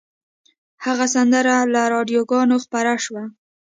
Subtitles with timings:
[0.85, 3.23] هغه سندره له راډیوګانو خپره شوه